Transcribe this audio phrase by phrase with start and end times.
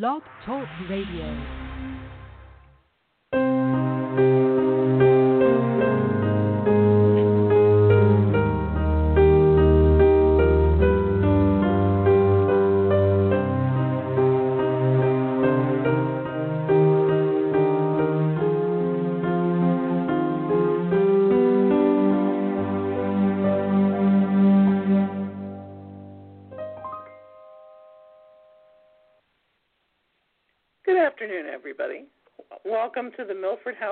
[0.00, 1.61] Blog Talk Radio.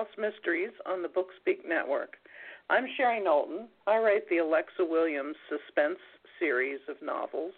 [0.01, 2.15] House Mysteries on the Bookspeak Network.
[2.71, 3.69] I'm Sherry Knowlton.
[3.87, 5.99] I write the Alexa Williams suspense
[6.39, 7.53] series of novels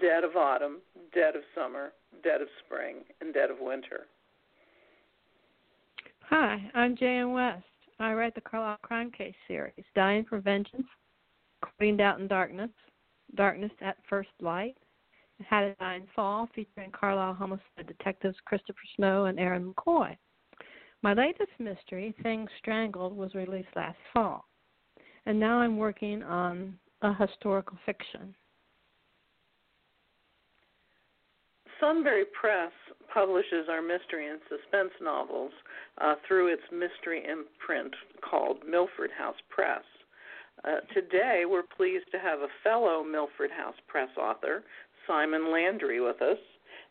[0.00, 0.78] Dead of Autumn,
[1.14, 1.92] Dead of Summer,
[2.24, 4.06] Dead of Spring, and Dead of Winter.
[6.30, 7.62] Hi, I'm Joan West.
[8.00, 10.86] I write the Carlisle Crime Case series, Dying for Vengeance,
[11.60, 12.70] Courting Doubt and Darkness,
[13.34, 14.78] Darkness at First Light,
[15.46, 20.16] Had a Dying Fall, featuring Carlisle homicide detectives Christopher Snow and Aaron McCoy.
[21.02, 24.46] My latest mystery, Things Strangled, was released last fall,
[25.26, 28.34] and now I'm working on a historical fiction.
[31.80, 32.70] Sunbury Press
[33.12, 35.50] publishes our mystery and suspense novels
[36.00, 39.82] uh, through its mystery imprint called Milford House Press.
[40.64, 44.62] Uh, today, we're pleased to have a fellow Milford House Press author,
[45.08, 46.38] Simon Landry, with us.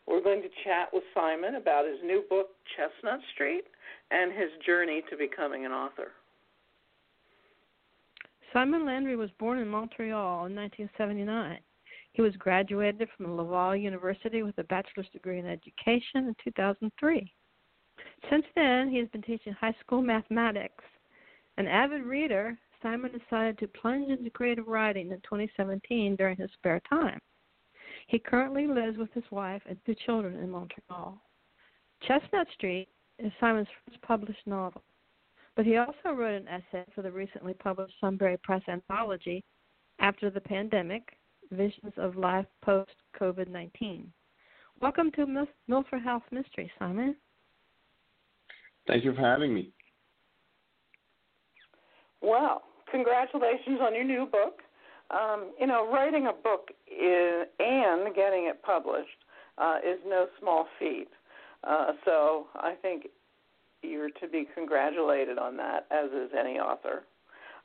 [0.06, 3.64] We're going to chat with Simon about his new book, Chestnut Street,
[4.10, 6.12] and his journey to becoming an author.
[8.52, 11.58] Simon Landry was born in Montreal in 1979.
[12.12, 17.32] He was graduated from Laval University with a bachelor's degree in education in 2003.
[18.30, 20.84] Since then, he has been teaching high school mathematics.
[21.56, 26.80] An avid reader, Simon decided to plunge into creative writing in 2017 during his spare
[26.88, 27.20] time.
[28.12, 31.18] He currently lives with his wife and two children in Montreal.
[32.06, 32.88] Chestnut Street
[33.18, 34.82] is Simon's first published novel,
[35.56, 39.42] but he also wrote an essay for the recently published Sunbury Press anthology,
[39.98, 41.16] After the Pandemic
[41.52, 44.12] Visions of Life Post COVID 19.
[44.82, 47.16] Welcome to Mil- Milford House Mystery, Simon.
[48.86, 49.70] Thank you for having me.
[52.20, 52.60] Well,
[52.90, 54.60] congratulations on your new book.
[55.12, 59.08] Um, you know, writing a book is, and getting it published
[59.58, 61.08] uh, is no small feat.
[61.64, 63.08] Uh, so I think
[63.82, 67.04] you're to be congratulated on that, as is any author.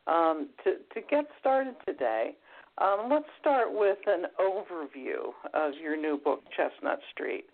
[0.08, 2.36] Um, to, to get started today,
[2.80, 7.46] um, let's start with an overview of your new book, Chestnut Street.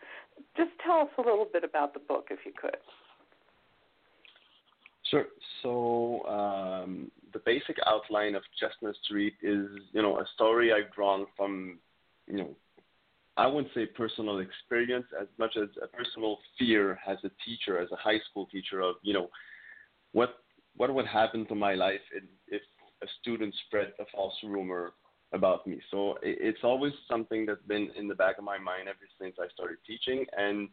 [0.57, 2.77] Just tell us a little bit about the book, if you could.
[5.09, 5.25] Sure.
[5.61, 11.25] So um, the basic outline of Chestnut Street is, you know, a story I've drawn
[11.35, 11.79] from,
[12.27, 12.55] you know,
[13.35, 17.91] I wouldn't say personal experience as much as a personal fear as a teacher, as
[17.91, 19.29] a high school teacher, of you know,
[20.11, 20.37] what
[20.75, 22.01] what would happen to my life
[22.47, 22.61] if
[23.01, 24.93] a student spread a false rumor
[25.33, 25.81] about me.
[25.91, 29.35] So it, it's always something that's been in the back of my mind ever since
[29.39, 30.69] I started teaching, and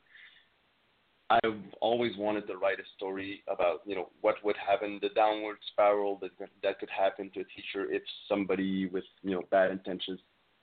[1.30, 5.58] I've always wanted to write a story about you know what would happen, the downward
[5.72, 6.32] spiral that
[6.62, 10.18] that could happen to a teacher if somebody with you know bad intentions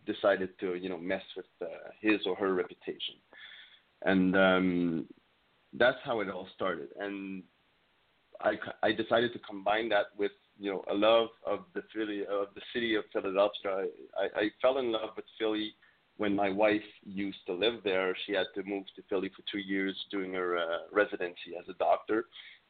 [0.06, 3.16] decided to you know mess with uh, his or her reputation,
[4.04, 5.06] and um,
[5.74, 6.90] that's how it all started.
[7.00, 7.44] And
[8.42, 12.48] I I decided to combine that with you know a love of the Philly of
[12.56, 13.88] the city of Philadelphia.
[14.20, 15.74] I, I fell in love with Philly
[16.18, 18.16] when my wife used to live there.
[18.26, 21.74] She had to move to Philly for two years doing her uh, residency as a
[21.74, 22.26] doctor,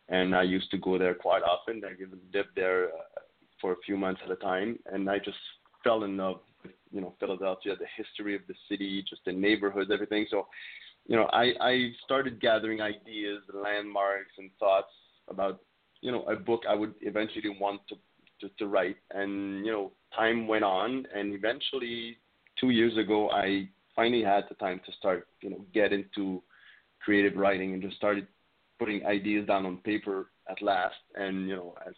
[0.10, 1.82] and I used to go there quite often.
[1.86, 3.22] I even lived there uh,
[3.60, 5.38] for a few months at a time, and I just
[5.84, 9.92] fell in love with you know Philadelphia, the history of the city, just the neighborhoods,
[9.92, 10.26] everything.
[10.30, 10.48] So,
[11.08, 14.92] you know, I I started gathering ideas, landmarks, and thoughts
[15.30, 15.62] about
[16.02, 17.96] you know a book I would eventually want to
[18.42, 18.98] to, to write.
[19.12, 22.18] And you know, time went on, and eventually,
[22.60, 26.42] two years ago, I finally had the time to start you know get into
[27.00, 28.28] creative writing and just started
[28.80, 30.96] putting ideas down on paper at last.
[31.16, 31.94] And you know, as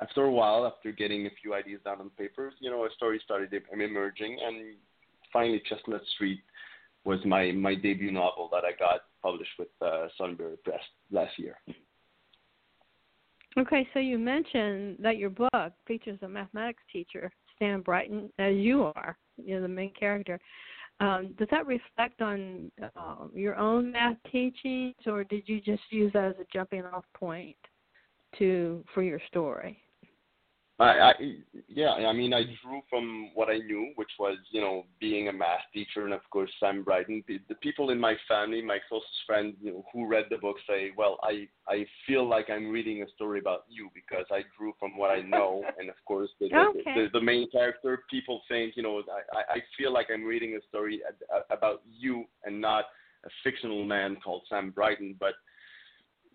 [0.00, 3.20] after a while, after getting a few ideas down on paper, you know, a story
[3.24, 4.76] started emerging, and
[5.32, 6.40] finally, Chestnut Street
[7.04, 10.80] was my my debut novel that I got published with uh, Sunbury Press
[11.10, 11.56] last year.
[13.58, 18.84] Okay, so you mentioned that your book features a mathematics teacher, Sam Brighton, as you
[18.96, 20.40] are, you know, the main character.
[20.98, 26.12] Um, does that reflect on uh, your own math teachings, or did you just use
[26.12, 27.56] that as a jumping off point
[28.38, 29.78] to for your story?
[30.80, 31.12] I, I
[31.68, 35.32] yeah, I mean, I drew from what I knew, which was you know being a
[35.32, 37.22] math teacher, and of course Sam Brighton.
[37.28, 40.56] The, the people in my family, my closest friends, you know, who read the book,
[40.66, 44.72] say, well, I I feel like I'm reading a story about you because I drew
[44.80, 46.80] from what I know, and of course the okay.
[46.84, 48.02] the, the, the main character.
[48.10, 49.02] People think you know
[49.32, 51.02] I I feel like I'm reading a story
[51.50, 52.84] about you and not
[53.26, 55.34] a fictional man called Sam Brighton, but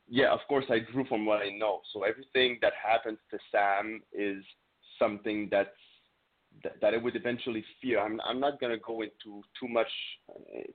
[0.07, 1.81] yeah, of course, I drew from what I know.
[1.93, 4.43] So everything that happens to Sam is
[4.99, 5.69] something that's
[6.63, 7.99] that, that I would eventually fear.
[7.99, 9.87] I'm I'm not gonna go into too much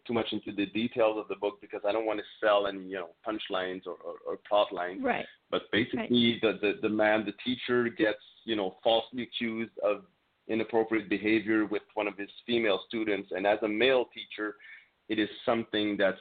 [0.06, 2.82] too much into the details of the book because I don't want to sell any
[2.82, 5.02] you know punchlines or, or, or plot lines.
[5.02, 5.26] Right.
[5.50, 6.42] But basically, right.
[6.42, 10.04] the, the the man, the teacher, gets you know falsely accused of
[10.48, 14.56] inappropriate behavior with one of his female students, and as a male teacher,
[15.08, 16.18] it is something that's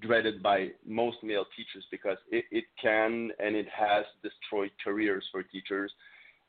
[0.00, 5.42] dreaded by most male teachers because it, it can and it has destroyed careers for
[5.42, 5.92] teachers.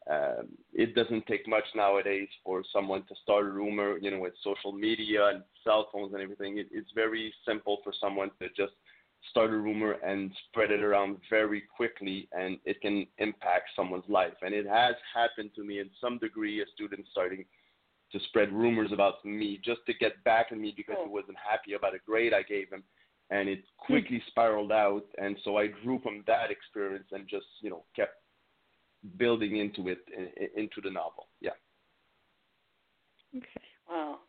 [0.10, 4.34] Um, it doesn't take much nowadays for someone to start a rumor, you know, with
[4.44, 6.58] social media and cell phones and everything.
[6.58, 8.74] It, it's very simple for someone to just
[9.30, 14.34] start a rumor and spread it around very quickly, and it can impact someone's life.
[14.42, 17.46] And it has happened to me in some degree, a student starting
[18.12, 21.74] to spread rumors about me just to get back at me because he wasn't happy
[21.74, 22.84] about a grade I gave him
[23.31, 25.04] and it quickly spiraled out.
[25.18, 28.16] And so I drew from that experience and just you know kept
[29.18, 30.00] building into it
[30.56, 31.28] into the novel.
[31.39, 31.51] Yeah.
[33.36, 33.48] Okay.
[33.89, 34.19] Wow,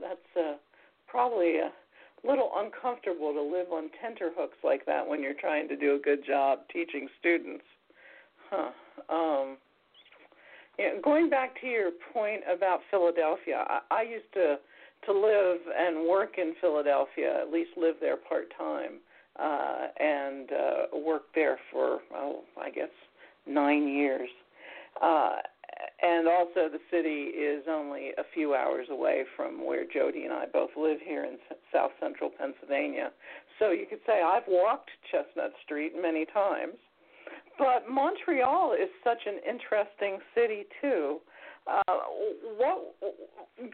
[0.00, 0.54] that's uh,
[1.06, 1.70] probably a
[2.26, 6.26] little uncomfortable to live on tenterhooks like that when you're trying to do a good
[6.26, 7.64] job teaching students.
[8.50, 8.70] Huh.
[9.08, 9.56] Um,
[10.78, 14.56] yeah, going back to your point about Philadelphia, I, I used to
[15.04, 19.00] to live and work in Philadelphia, at least live there part time,
[19.38, 22.90] uh, and uh, work there for oh, I guess
[23.46, 24.28] nine years.
[25.00, 25.36] Uh,
[26.02, 30.46] and also, the city is only a few hours away from where Joan and I
[30.46, 31.36] both live here in
[31.72, 33.10] South Central Pennsylvania.
[33.58, 36.76] So you could say I've walked Chestnut Street many times.
[37.58, 41.20] But Montreal is such an interesting city too.
[41.66, 42.94] What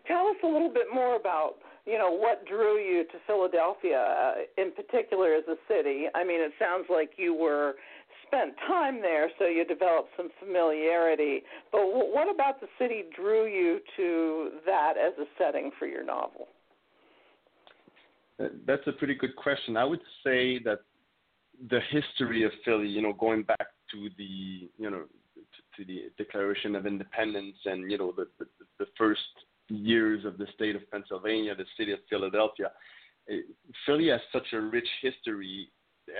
[0.06, 1.55] tell us a little bit more about
[1.87, 6.06] you know what drew you to Philadelphia uh, in particular as a city.
[6.15, 7.75] I mean, it sounds like you were
[8.27, 11.43] spent time there, so you developed some familiarity.
[11.71, 16.05] But w- what about the city drew you to that as a setting for your
[16.05, 16.49] novel?
[18.39, 19.77] That's a pretty good question.
[19.77, 20.81] I would say that
[21.71, 25.05] the history of Philly, you know, going back to the you know
[25.76, 28.46] to the Declaration of Independence and you know the, the,
[28.78, 29.20] the first
[29.69, 32.70] years of the state of Pennsylvania, the city of Philadelphia.
[33.86, 35.70] Philly has such a rich history,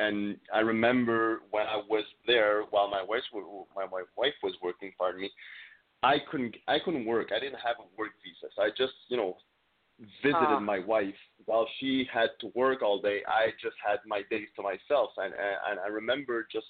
[0.01, 3.23] and I remember when I was there while my wife
[3.75, 4.93] my wife was working.
[4.99, 5.31] Pardon me.
[6.03, 7.31] I couldn't I couldn't work.
[7.35, 9.37] I didn't have a work visa, so I just you know
[10.23, 10.61] visited uh.
[10.61, 11.15] my wife
[11.45, 13.21] while she had to work all day.
[13.27, 15.35] I just had my days to myself, and
[15.69, 16.67] and I remember just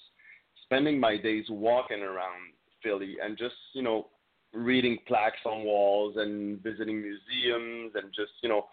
[0.63, 2.53] spending my days walking around
[2.83, 4.07] Philly and just you know
[4.53, 8.65] reading plaques on walls and visiting museums and just you know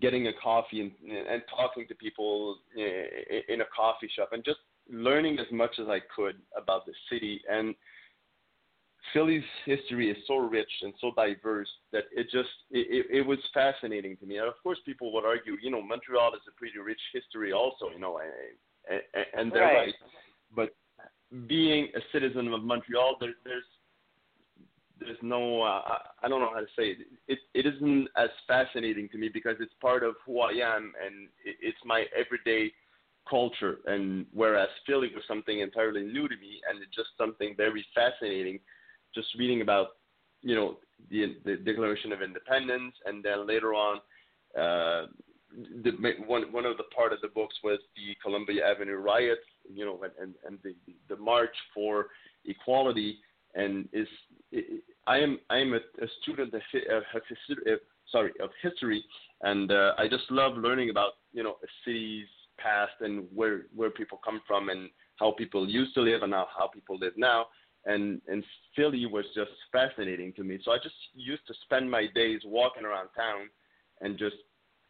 [0.00, 4.58] getting a coffee and and talking to people in a coffee shop and just
[4.90, 7.74] learning as much as I could about the city and
[9.12, 14.16] Philly's history is so rich and so diverse that it just it, it, was fascinating
[14.18, 14.38] to me.
[14.38, 17.90] And of course, people would argue, you know, Montreal is a pretty rich history also,
[17.92, 18.20] you know,
[18.88, 19.74] and, and they're right.
[19.74, 19.94] right.
[20.54, 20.74] But
[21.46, 23.64] being a citizen of Montreal, there, there's
[25.00, 26.98] there's no uh, I don't know how to say it.
[27.28, 27.38] it.
[27.54, 31.56] It isn't as fascinating to me because it's part of who I am and it,
[31.60, 32.72] it's my everyday
[33.28, 33.78] culture.
[33.86, 38.60] And whereas Philly was something entirely new to me and it's just something very fascinating,
[39.14, 39.88] just reading about
[40.42, 40.76] you know
[41.10, 43.98] the, the Declaration of Independence and then later on.
[44.58, 45.06] Uh,
[45.82, 45.92] the
[46.26, 49.40] one one of the part of the books was the Columbia Avenue riots,
[49.76, 50.74] you know, and and, the
[51.08, 52.08] the march for
[52.44, 53.18] equality,
[53.54, 54.08] and is
[55.06, 57.76] I am I am a, a student of, of history,
[58.10, 59.04] sorry of history,
[59.42, 62.26] and uh, I just love learning about you know a city's
[62.58, 66.46] past and where where people come from and how people used to live and how,
[66.56, 67.46] how people live now.
[67.84, 68.44] And and
[68.76, 70.58] Philly was just fascinating to me.
[70.64, 73.48] So I just used to spend my days walking around town
[74.00, 74.36] and just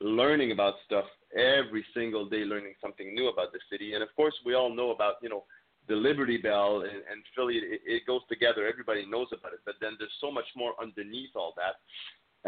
[0.02, 1.04] learning about stuff
[1.36, 3.94] every single day, learning something new about the city.
[3.94, 5.44] And of course, we all know about you know
[5.88, 7.56] the Liberty Bell and, and Philly.
[7.56, 8.66] It, it goes together.
[8.66, 9.60] Everybody knows about it.
[9.64, 11.76] But then there's so much more underneath all that.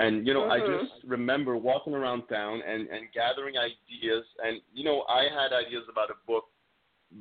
[0.03, 0.81] And you know, mm-hmm.
[0.81, 4.25] I just remember walking around town and and gathering ideas.
[4.45, 6.45] And you know, I had ideas about a book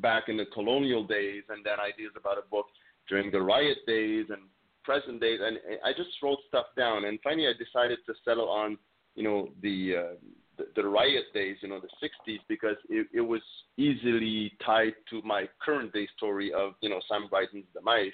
[0.01, 2.65] back in the colonial days, and then ideas about a book
[3.09, 4.41] during the riot days, and
[4.83, 5.39] present days.
[5.41, 7.05] and I just wrote stuff down.
[7.05, 8.77] And finally, I decided to settle on,
[9.15, 10.15] you know, the uh,
[10.57, 13.41] the, the riot days, you know, the 60s, because it, it was
[13.77, 18.11] easily tied to my current day story of, you know, Sam Brighton's demise,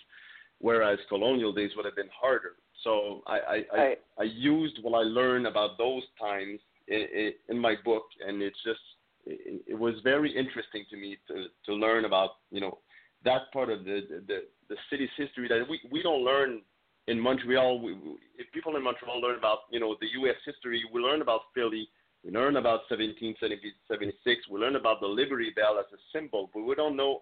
[0.60, 2.54] whereas colonial days would have been harder.
[2.84, 3.78] So I I.
[3.78, 8.62] I, I used what I learned about those times in, in my book, and it's
[8.66, 8.80] just
[9.26, 12.80] it, it was very interesting to me to to learn about you know
[13.26, 16.62] that part of the the, the city's history that we we don't learn
[17.08, 17.82] in Montreal.
[17.82, 17.94] We,
[18.38, 20.36] if people in Montreal learn about you know the U.S.
[20.46, 21.88] history, we learn about Philly.
[22.24, 24.42] We learn about 1776.
[24.52, 27.22] We learn about the Liberty Bell as a symbol, but we don't know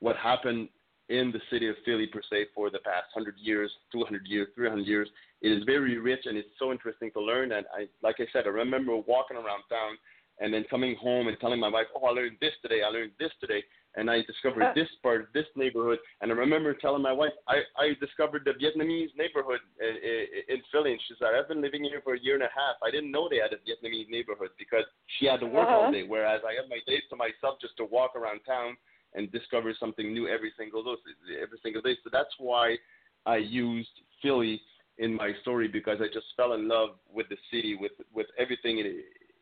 [0.00, 0.68] what happened
[1.08, 4.86] in the city of Philly per se for the past 100 years, 200 years, 300
[4.86, 5.08] years.
[5.40, 7.52] It is very rich and it's so interesting to learn.
[7.52, 9.96] And I, like I said, I remember walking around town
[10.40, 12.82] and then coming home and telling my wife, "Oh, I learned this today.
[12.82, 13.62] I learned this today."
[13.96, 15.98] And I discovered this part, of this neighborhood.
[16.20, 20.92] And I remember telling my wife, I, I discovered the Vietnamese neighborhood in, in Philly.
[20.92, 22.76] And she said, I've been living here for a year and a half.
[22.84, 24.84] I didn't know they had a Vietnamese neighborhood because
[25.18, 25.86] she had to work Uh-huh.
[25.86, 28.76] all day, whereas I have my days to myself just to walk around town
[29.14, 31.00] and discover something new every single day,
[31.42, 31.96] every single day.
[32.04, 32.76] So that's why
[33.26, 34.60] I used Philly
[34.98, 38.78] in my story because I just fell in love with the city, with with everything
[38.78, 38.86] it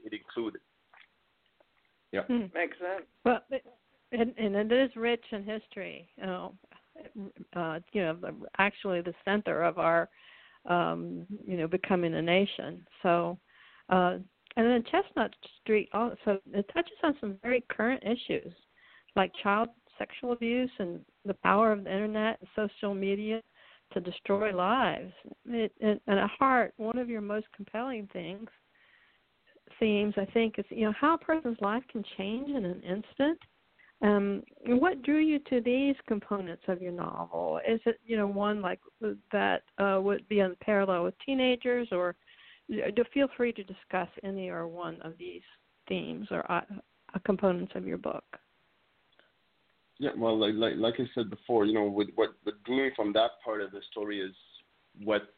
[0.04, 0.60] it included.
[2.12, 2.22] Yeah.
[2.22, 2.46] Hmm.
[2.54, 3.06] Makes sense.
[3.24, 3.40] Well,
[4.12, 6.08] and, and it is rich in history.
[6.16, 6.54] You know,
[7.54, 8.16] uh, you know,
[8.58, 10.08] actually the center of our,
[10.66, 12.86] um, you know, becoming a nation.
[13.02, 13.38] So,
[13.90, 14.18] uh,
[14.56, 18.52] and then Chestnut Street also it touches on some very current issues,
[19.14, 23.42] like child sexual abuse and the power of the internet and social media
[23.92, 25.12] to destroy lives.
[25.46, 28.48] It, it, and at heart, one of your most compelling things
[29.78, 33.38] themes I think is you know how a person's life can change in an instant.
[34.02, 37.60] Um, what drew you to these components of your novel?
[37.66, 38.80] Is it you know one like
[39.32, 42.14] that uh, would be on parallel with teenagers, or
[42.68, 45.42] do feel free to discuss any or one of these
[45.88, 46.62] themes or uh,
[47.24, 48.24] components of your book?
[49.98, 52.90] Yeah, well, like, like like I said before, you know, with what what drew me
[52.94, 54.34] from that part of the story is
[55.02, 55.34] what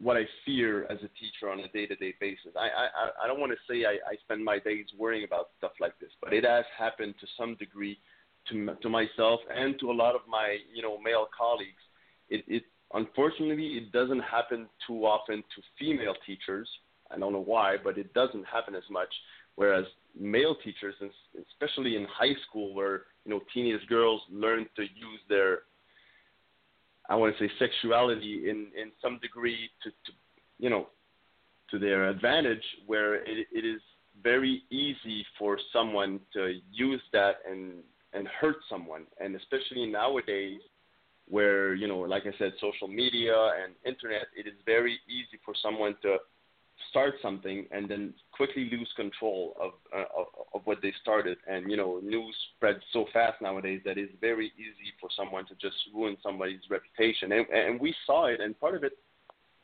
[0.00, 2.52] what I fear as a teacher on a day-to-day basis.
[2.56, 5.72] I I I don't want to say I, I spend my days worrying about stuff
[5.80, 7.98] like this, but it has happened to some degree
[8.48, 11.82] to to myself and to a lot of my you know male colleagues.
[12.28, 12.62] It it
[12.94, 16.68] unfortunately it doesn't happen too often to female teachers.
[17.10, 19.12] I don't know why, but it doesn't happen as much.
[19.56, 19.86] Whereas
[20.18, 20.94] male teachers,
[21.50, 25.62] especially in high school, where you know teenage girls learn to use their
[27.08, 30.12] I want to say sexuality in in some degree to, to
[30.58, 30.88] you know
[31.70, 33.80] to their advantage, where it, it is
[34.22, 40.60] very easy for someone to use that and and hurt someone, and especially nowadays,
[41.28, 45.54] where you know, like I said, social media and internet, it is very easy for
[45.62, 46.18] someone to
[46.90, 51.38] start something and then quickly lose control of, uh, of of what they started.
[51.46, 55.54] And you know, news spreads so fast nowadays that it's very easy for someone to
[55.54, 57.32] just ruin somebody's reputation.
[57.32, 58.92] And, and we saw it, and part of it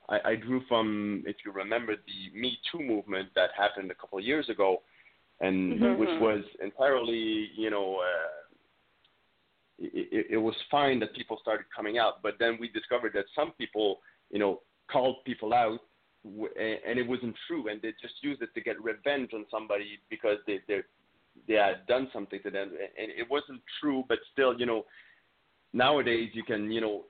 [0.09, 4.18] I, I drew from, if you remember, the Me Too movement that happened a couple
[4.18, 4.83] of years ago,
[5.40, 5.99] and Mhm.
[5.99, 7.97] which was entirely, you know.
[7.97, 8.40] Uh,
[9.78, 13.50] it, it was fine that people started coming out, but then we discovered that some
[13.52, 15.80] people, you know, called people out
[16.25, 20.38] and it wasn't true, and they just used it to get revenge on somebody because
[20.47, 20.81] they they
[21.47, 24.04] they had done something to them, and it wasn't true.
[24.09, 24.85] But still, you know,
[25.73, 27.04] nowadays you can you know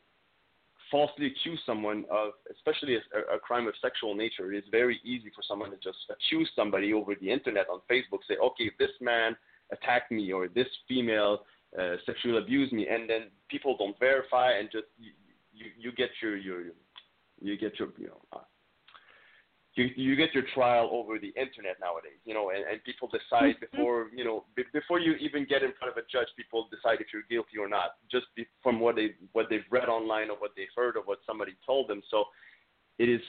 [0.91, 4.53] falsely accuse someone of, especially a, a crime of sexual nature.
[4.53, 8.21] It is very easy for someone to just accuse somebody over the internet on Facebook,
[8.29, 9.37] say, okay, this man
[9.73, 11.41] attacked me or this female
[11.79, 15.11] uh, sexually abused me, and then people don't verify and just you
[15.53, 16.63] you, you get your your
[17.41, 18.41] you get your you know.
[19.77, 23.57] You you get your trial over the internet nowadays, you know, and, and people decide
[23.57, 23.77] mm-hmm.
[23.77, 27.01] before you know b- before you even get in front of a judge, people decide
[27.01, 30.37] if you're guilty or not, just be, from what they what they've read online or
[30.39, 32.03] what they've heard or what somebody told them.
[32.11, 32.25] So
[32.99, 33.21] it is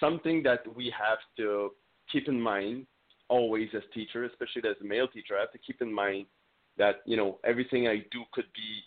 [0.00, 1.70] something that we have to
[2.10, 2.86] keep in mind
[3.28, 5.36] always as teacher, especially as a male teacher.
[5.36, 6.26] I have to keep in mind
[6.76, 8.82] that you know everything I do could be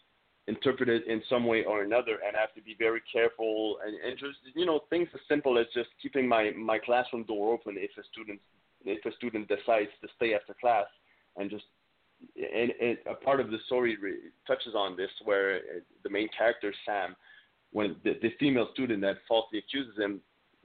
[0.48, 4.18] interpreted in some way or another and I have to be very careful and, and
[4.18, 7.92] just you know things as simple as just keeping my my classroom door open if
[7.98, 8.40] a student
[8.86, 10.86] if a student decides to stay after class
[11.36, 11.66] and just
[12.36, 16.30] and, and a part of the story re- touches on this where uh, the main
[16.36, 17.16] character Sam
[17.72, 20.22] when the, the female student that falsely accuses him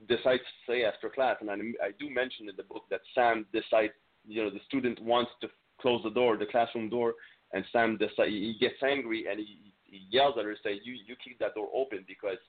[0.09, 1.37] decides to stay after class.
[1.41, 3.93] And I, I do mention in the book that Sam decides
[4.27, 5.49] you know the student wants to
[5.81, 7.15] close the door the classroom door
[7.53, 11.15] and Sam decides he gets angry and he he yells at her, say, "You you
[11.25, 12.41] keep that door open because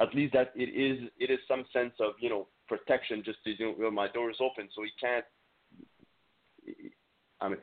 [0.00, 3.22] at least that it is it is some sense of you know protection.
[3.24, 5.24] Just to you know, my door is open, so he can't.
[7.40, 7.58] I mean,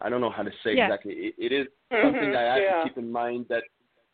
[0.00, 0.86] I don't know how to say yeah.
[0.86, 1.12] exactly.
[1.12, 2.06] It, it is Mm-hmm.
[2.06, 2.82] something I have yeah.
[2.82, 3.64] to keep in mind that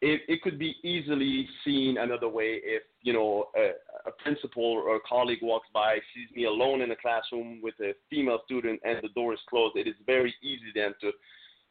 [0.00, 3.70] it, it could be easily seen another way if you know a,
[4.08, 7.94] a principal or a colleague walks by, sees me alone in a classroom with a
[8.11, 9.76] female student, and the door is closed.
[9.76, 11.12] It is very easy then to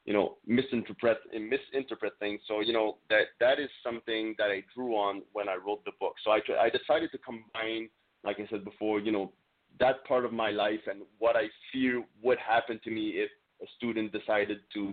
[0.07, 2.41] you know misinterpret and misinterpret things.
[2.47, 5.91] So you know that that is something that I drew on when I wrote the
[5.99, 6.15] book.
[6.23, 7.89] So I I decided to combine,
[8.23, 9.31] like I said before, you know
[9.79, 13.29] that part of my life and what I fear would happen to me if
[13.61, 14.91] a student decided to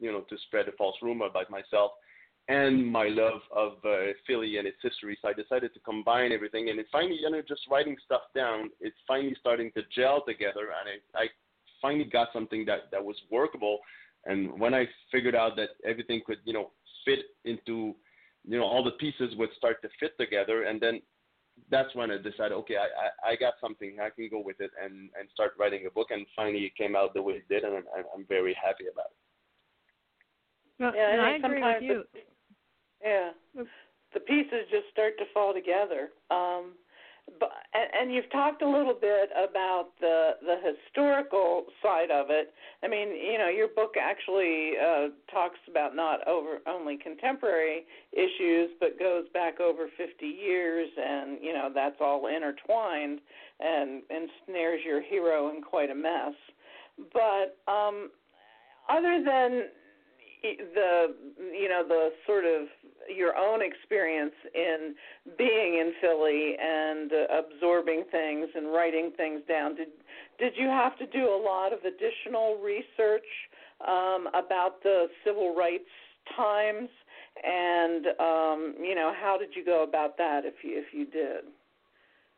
[0.00, 1.92] you know to spread a false rumor about myself
[2.48, 5.18] and my love of uh, Philly and its history.
[5.20, 8.70] So I decided to combine everything, and it finally, you know, just writing stuff down,
[8.80, 11.26] it's finally starting to gel together, and I, I
[11.82, 13.78] finally got something that that was workable.
[14.24, 16.70] And when I figured out that everything could, you know,
[17.04, 17.94] fit into,
[18.44, 21.00] you know, all the pieces would start to fit together, and then
[21.70, 24.70] that's when I decided, okay, I, I, I got something, I can go with it,
[24.82, 26.08] and and start writing a book.
[26.10, 29.06] And finally, it came out the way it did, and I'm, I'm very happy about
[29.06, 29.18] it.
[30.80, 32.04] Well, Yeah, and I I agree with sometimes you.
[32.12, 32.20] the-
[33.02, 33.30] Yeah,
[34.14, 36.10] the pieces just start to fall together.
[36.30, 36.74] Um,
[37.40, 42.52] but and, you've talked a little bit about the the historical side of it.
[42.82, 48.70] I mean, you know, your book actually uh, talks about not over only contemporary issues,
[48.80, 53.20] but goes back over 50 years, and you know that's all intertwined
[53.60, 56.34] and ensnares your hero in quite a mess.
[57.12, 58.10] But um,
[58.88, 59.64] other than
[60.42, 61.14] the
[61.52, 62.68] you know the sort of
[63.14, 64.94] your own experience in
[65.36, 69.74] being in Philly and uh, absorbing things and writing things down.
[69.76, 69.88] Did
[70.38, 73.26] did you have to do a lot of additional research
[73.86, 75.88] um, about the civil rights
[76.36, 76.88] times?
[77.44, 81.44] And um, you know how did you go about that if you if you did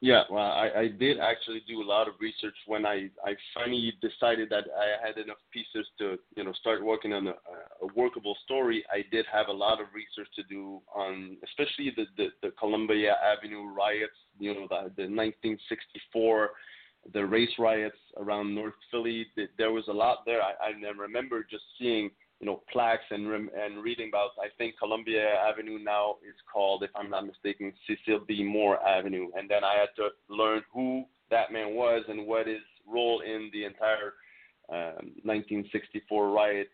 [0.02, 3.92] Yeah, well, I, I did actually do a lot of research when I, I finally
[4.00, 8.34] decided that I had enough pieces to, you know, start working on a, a workable
[8.44, 8.82] story.
[8.90, 13.16] I did have a lot of research to do on, especially the, the, the Columbia
[13.22, 16.50] Avenue riots, you know, the, the 1964,
[17.12, 19.26] the race riots around North Philly.
[19.58, 20.40] There was a lot there.
[20.40, 24.30] I, I remember just seeing you know plaques and rem- and reading about.
[24.40, 28.42] I think Columbia Avenue now is called, if I'm not mistaken, Cecil B.
[28.42, 29.28] Moore Avenue.
[29.36, 33.50] And then I had to learn who that man was and what his role in
[33.52, 34.14] the entire
[34.70, 36.68] um, 1964 riot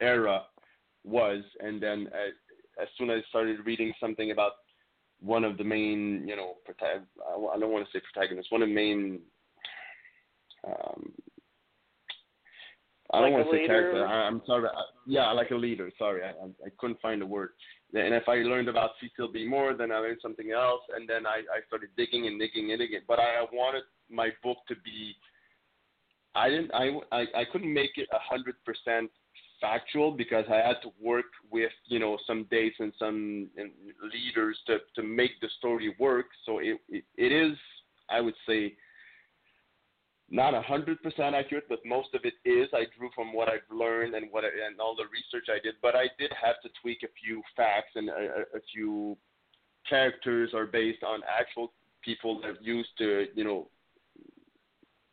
[0.00, 0.42] era
[1.04, 1.42] was.
[1.60, 4.52] And then uh, as soon as I started reading something about
[5.20, 8.68] one of the main, you know, prota- I don't want to say protagonists, one of
[8.68, 9.20] the main
[10.66, 11.12] um,
[13.12, 14.06] I don't Like want to say character.
[14.06, 14.68] I, I'm sorry.
[14.68, 15.90] I, yeah, like a leader.
[15.98, 17.50] Sorry, I, I, I couldn't find the word.
[17.94, 19.46] And if I learned about Cecil B.
[19.46, 22.80] Moore, then I learned something else, and then I, I started digging and digging and
[22.80, 23.00] digging.
[23.06, 25.14] But I wanted my book to be.
[26.34, 26.70] I didn't.
[26.72, 29.10] I I, I couldn't make it a hundred percent
[29.60, 33.70] factual because I had to work with you know some dates and some and
[34.02, 36.26] leaders to to make the story work.
[36.46, 37.58] So it it, it is
[38.08, 38.74] I would say
[40.32, 42.68] not a hundred percent accurate, but most of it is.
[42.72, 45.74] I drew from what I've learned and what I, and all the research I did,
[45.82, 49.16] but I did have to tweak a few facts and a, a few
[49.88, 53.68] characters are based on actual people that used to you know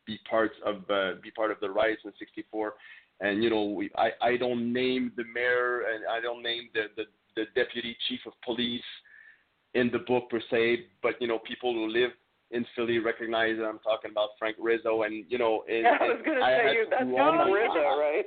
[0.06, 2.74] be parts of uh, be part of the riots in '64.
[3.20, 6.84] And you know, we, I I don't name the mayor and I don't name the,
[6.96, 7.04] the
[7.36, 8.90] the deputy chief of police
[9.74, 12.10] in the book per se, but you know, people who live
[12.50, 16.04] in Philly recognize that I'm talking about Frank Rizzo, and you know, and, yeah, I
[16.08, 18.24] was going to I say you that's do all not my- Rizzo, right?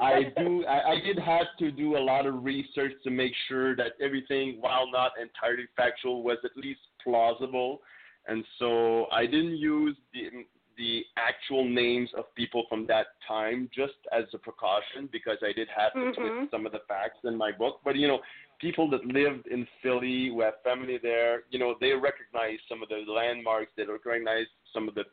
[0.00, 0.64] I do.
[0.66, 4.58] I, I did have to do a lot of research to make sure that everything,
[4.60, 7.80] while not entirely factual, was at least plausible.
[8.26, 10.44] And so I didn't use the
[10.76, 15.66] the actual names of people from that time just as a precaution because I did
[15.76, 16.14] have to Mhm.
[16.14, 17.80] twist some of the facts in my book.
[17.84, 18.20] But you know,
[18.60, 22.88] people that lived in Philly who have family there, you know, they recognize some of
[22.88, 23.72] the landmarks.
[23.76, 25.04] They recognize some of the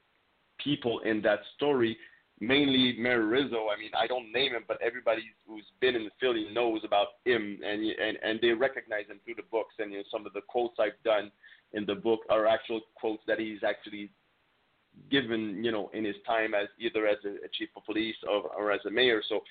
[0.63, 1.97] people in that story
[2.39, 3.67] mainly Mayor Rizzo.
[3.69, 7.59] I mean, I don't name him, but everybody who's been in Philly knows about him,
[7.65, 9.75] and and and they recognize him through the books.
[9.79, 11.31] And you know, some of the quotes I've done
[11.73, 14.09] in the book are actual quotes that he's actually
[15.11, 18.49] given, you know, in his time as either as a, a chief of police or,
[18.57, 19.21] or as a mayor.
[19.27, 19.41] So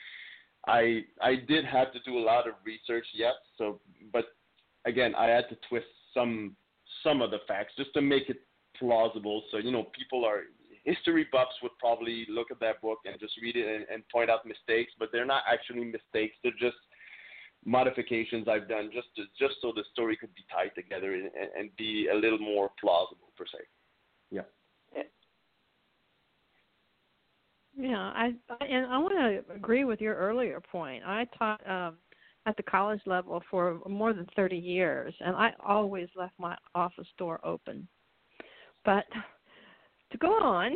[0.66, 3.34] I I did have to do a lot of research, yes.
[3.58, 3.80] So,
[4.12, 4.26] but
[4.86, 6.56] again, I had to twist some
[7.02, 8.38] some of the facts just to make it
[8.78, 9.42] plausible.
[9.50, 10.42] So you know, people are
[10.84, 14.30] history buffs would probably look at that book and just read it and, and point
[14.30, 16.36] out mistakes, but they're not actually mistakes.
[16.42, 16.76] They're just
[17.64, 21.70] modifications I've done just to, just so the story could be tied together and, and
[21.76, 23.64] be a little more plausible per se.
[24.30, 24.42] Yeah.
[27.76, 31.02] Yeah, I, and I want to agree with your earlier point.
[31.04, 31.96] I taught um
[32.46, 37.06] at the college level for more than 30 years and I always left my office
[37.16, 37.88] door open.
[38.84, 39.06] But
[40.12, 40.72] to go on,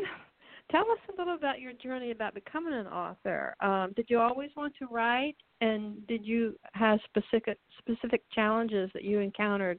[0.71, 3.55] tell us a little about your journey about becoming an author.
[3.61, 9.05] Um, did you always want to write, and did you have specific specific challenges that
[9.05, 9.79] you encountered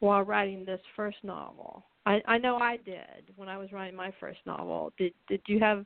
[0.00, 1.86] while writing this first novel?
[2.04, 4.92] I, I know I did when I was writing my first novel.
[4.98, 5.84] Did did you have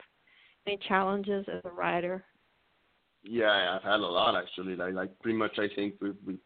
[0.66, 2.24] any challenges as a writer?
[3.22, 4.76] Yeah, I've had a lot actually.
[4.76, 6.38] Like, like pretty much, I think we, we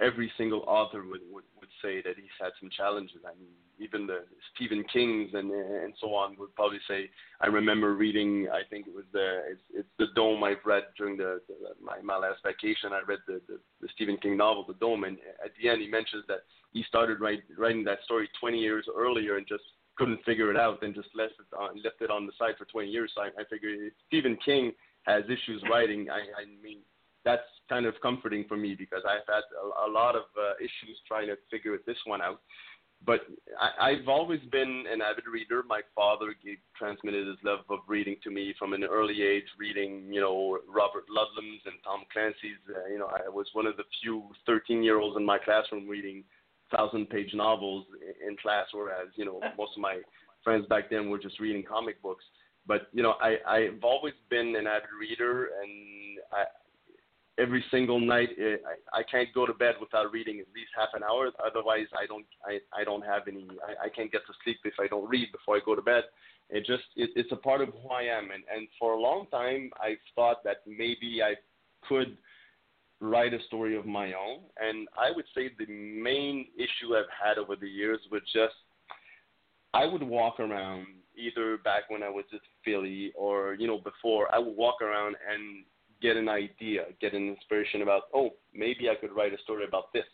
[0.00, 3.18] every single author would, would would say that he's had some challenges.
[3.26, 7.10] I mean, even the Stephen Kings and and so on would probably say.
[7.40, 8.48] I remember reading.
[8.52, 10.42] I think it was the it's, it's the Dome.
[10.44, 12.92] I've read during the, the my my last vacation.
[12.92, 15.88] I read the, the the Stephen King novel, The Dome, and at the end he
[15.88, 16.40] mentions that
[16.72, 19.64] he started write, writing that story 20 years earlier and just
[19.98, 22.64] couldn't figure it out and just left it on left it on the side for
[22.64, 23.10] 20 years.
[23.14, 26.78] So I, I figured if Stephen King has issues writing, I, I mean
[27.24, 30.96] that's kind of comforting for me because I've had a, a lot of uh, issues
[31.06, 32.40] trying to figure this one out.
[33.06, 33.20] But
[33.60, 35.62] I, I've always been an avid reader.
[35.68, 40.12] My father gave, transmitted his love of reading to me from an early age, reading,
[40.12, 42.58] you know, Robert Ludlum's and Tom Clancy's.
[42.68, 45.88] Uh, you know, I was one of the few 13 year olds in my classroom
[45.88, 46.24] reading
[46.74, 47.86] thousand page novels
[48.26, 50.00] in class, whereas, you know, most of my
[50.44, 52.24] friends back then were just reading comic books.
[52.66, 56.44] But, you know, I, I've always been an avid reader and I,
[57.38, 58.30] every single night.
[58.38, 58.56] Eh,
[58.92, 61.30] I, I can't go to bed without reading at least half an hour.
[61.44, 63.48] Otherwise, I don't I, I don't have any.
[63.66, 66.04] I, I can't get to sleep if I don't read before I go to bed.
[66.50, 68.30] It just it, it's a part of who I am.
[68.30, 71.34] And and for a long time, I thought that maybe I
[71.88, 72.16] could
[73.00, 74.40] write a story of my own.
[74.60, 78.54] And I would say the main issue I've had over the years was just
[79.74, 84.32] I would walk around either back when I was at Philly or you know before.
[84.34, 85.64] I would walk around and
[86.00, 89.92] get an idea, get an inspiration about, oh, maybe I could write a story about
[89.92, 90.04] this.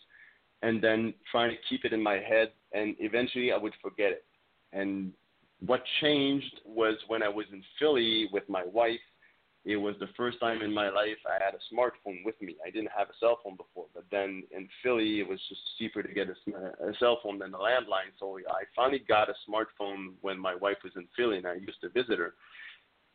[0.63, 4.25] And then trying to keep it in my head, and eventually I would forget it.
[4.73, 5.13] And
[5.61, 9.01] what changed was when I was in Philly with my wife.
[9.65, 12.57] It was the first time in my life I had a smartphone with me.
[12.67, 16.03] I didn't have a cell phone before, but then in Philly it was just cheaper
[16.03, 18.13] to get a, a cell phone than a landline.
[18.19, 21.81] So I finally got a smartphone when my wife was in Philly, and I used
[21.81, 22.35] to visit her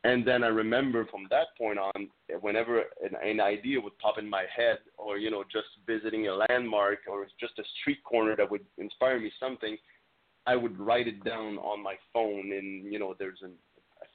[0.02, 2.08] and then I remember from that point on,
[2.40, 6.34] whenever an, an idea would pop in my head, or you know, just visiting a
[6.34, 9.76] landmark or just a street corner that would inspire me something,
[10.46, 12.52] I would write it down on my phone.
[12.52, 13.52] And you know, there's an,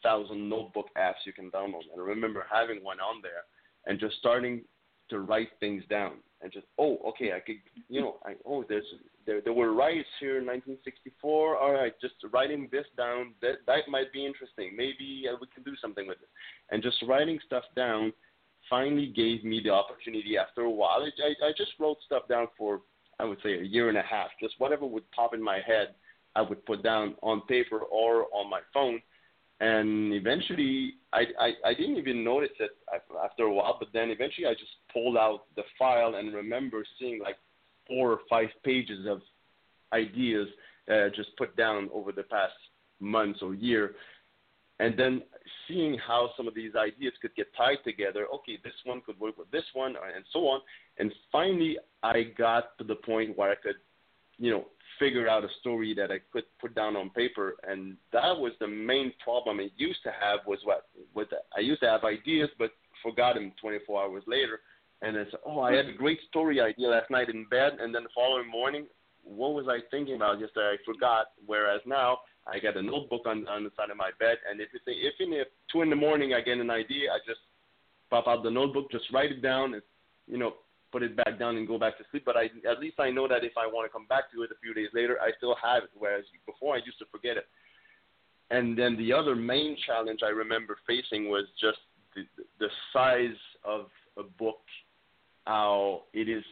[0.05, 1.89] thousand notebook apps you can download.
[1.91, 3.43] And I remember having one on there
[3.87, 4.61] and just starting
[5.09, 7.57] to write things down and just oh okay I could
[7.89, 8.85] you know I oh there's
[9.25, 13.87] there there were riots here in 1964 all right just writing this down that that
[13.89, 14.71] might be interesting.
[14.75, 16.29] Maybe uh, we can do something with it.
[16.71, 18.13] And just writing stuff down
[18.69, 21.01] finally gave me the opportunity after a while.
[21.03, 22.81] I, I, I just wrote stuff down for
[23.19, 24.29] I would say a year and a half.
[24.41, 25.95] Just whatever would pop in my head
[26.35, 29.01] I would put down on paper or on my phone
[29.59, 32.71] and eventually I, I I didn't even notice it
[33.23, 37.21] after a while, but then eventually I just pulled out the file and remember seeing
[37.21, 37.37] like
[37.87, 39.21] four or five pages of
[39.93, 40.47] ideas
[40.91, 42.53] uh, just put down over the past
[42.99, 43.95] months or year,
[44.79, 45.21] and then
[45.67, 48.27] seeing how some of these ideas could get tied together.
[48.33, 50.59] Okay, this one could work with this one, and so on.
[50.97, 53.75] And finally, I got to the point where I could,
[54.37, 54.65] you know,
[54.99, 58.67] figure out a story that I could put down on paper, and that was the
[58.67, 62.71] main problem I used to have was what with I used to have ideas but
[63.03, 64.61] forgot them 24 hours later,
[65.01, 68.03] and it's oh I had a great story idea last night in bed, and then
[68.03, 68.85] the following morning,
[69.23, 70.77] what was I thinking about yesterday?
[70.79, 71.27] I forgot.
[71.45, 74.69] Whereas now I got a notebook on on the side of my bed, and if
[75.19, 77.41] in if two in the morning I get an idea, I just
[78.09, 79.83] pop out the notebook, just write it down, and
[80.27, 80.55] you know
[80.91, 82.23] put it back down and go back to sleep.
[82.25, 84.51] But I at least I know that if I want to come back to it
[84.51, 85.89] a few days later, I still have it.
[85.97, 87.47] Whereas before I used to forget it.
[88.51, 91.79] And then the other main challenge I remember facing was just
[92.15, 92.23] the,
[92.59, 94.61] the size of a book.
[95.45, 96.43] How it is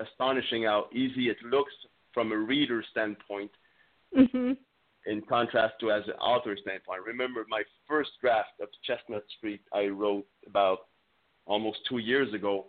[0.00, 1.72] astonishing how easy it looks
[2.12, 3.50] from a reader standpoint.
[4.16, 4.52] Mm-hmm.
[5.06, 9.86] In contrast to as an author standpoint, remember my first draft of Chestnut Street I
[9.88, 10.86] wrote about
[11.46, 12.66] almost two years ago,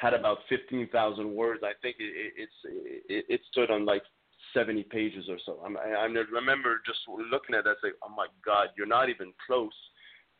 [0.00, 1.62] had about 15,000 words.
[1.64, 2.52] I think it, it's
[3.08, 4.02] it, it stood on like
[4.54, 5.60] 70 pages or so.
[5.64, 9.32] I'm, I, I remember just looking at that, say, "Oh my God, you're not even
[9.46, 9.72] close."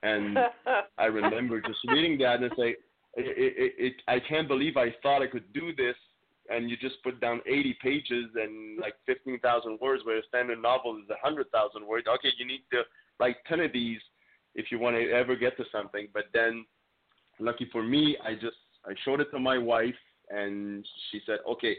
[0.02, 0.38] And
[0.98, 2.76] I remember just reading that and say,
[3.16, 5.96] it, it, it, I can't believe I thought I could do this.
[6.50, 10.96] And you just put down 80 pages and like 15,000 words, where a standard novel
[10.96, 12.06] is 100,000 words.
[12.06, 12.82] Okay, you need to
[13.20, 13.98] write 10 of these
[14.54, 16.08] if you want to ever get to something.
[16.14, 16.64] But then,
[17.38, 18.56] lucky for me, I just
[18.88, 19.94] I showed it to my wife,
[20.30, 21.76] and she said, okay.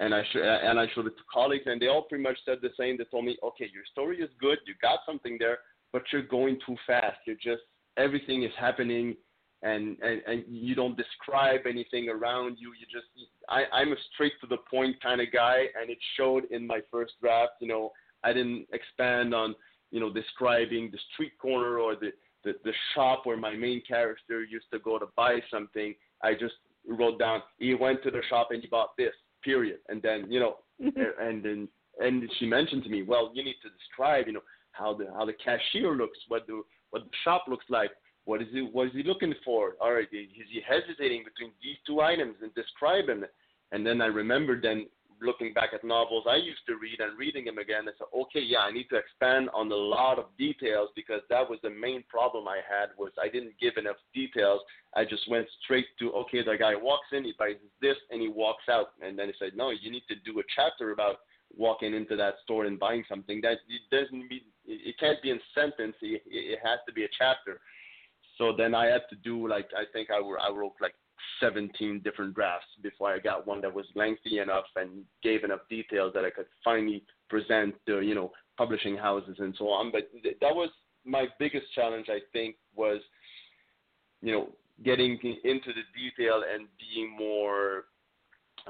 [0.00, 2.58] And I sh- and I showed it to colleagues, and they all pretty much said
[2.62, 2.96] the same.
[2.96, 5.58] They told me, okay, your story is good, you got something there,
[5.92, 7.18] but you're going too fast.
[7.26, 7.62] You're just
[7.96, 9.16] everything is happening
[9.62, 13.06] and, and and you don't describe anything around you you just
[13.48, 16.80] i i'm a straight to the point kind of guy and it showed in my
[16.90, 17.90] first draft you know
[18.22, 19.54] i didn't expand on
[19.90, 22.12] you know describing the street corner or the
[22.44, 26.54] the, the shop where my main character used to go to buy something i just
[26.86, 30.40] wrote down he went to the shop and he bought this period and then you
[30.40, 30.56] know
[31.20, 31.68] and then
[32.00, 35.24] and she mentioned to me well you need to describe you know how the how
[35.24, 37.90] the cashier looks what the what the shop looks like.
[38.24, 39.72] What is he what is he looking for?
[39.80, 43.32] All right, is he hesitating between these two items and describing it?
[43.72, 44.86] And then I remembered then
[45.20, 48.40] looking back at novels I used to read and reading them again, I said, okay,
[48.40, 52.04] yeah, I need to expand on a lot of details because that was the main
[52.08, 54.60] problem I had was I didn't give enough details.
[54.94, 58.28] I just went straight to, okay, the guy walks in, he buys this, and he
[58.28, 58.88] walks out.
[59.00, 61.16] And then he said, no, you need to do a chapter about
[61.56, 63.40] walking into that store and buying something.
[63.40, 65.96] That it doesn't mean it can't be in sentence.
[66.02, 67.60] It, it has to be a chapter.
[68.36, 70.94] So then I had to do like I think I, were I wrote like
[71.40, 76.12] 17 different drafts before I got one that was lengthy enough and gave enough details
[76.14, 79.92] that I could finally present to you know publishing houses and so on.
[79.92, 80.70] But th- that was
[81.04, 82.06] my biggest challenge.
[82.08, 83.00] I think was
[84.22, 84.48] you know
[84.84, 87.84] getting into the detail and being more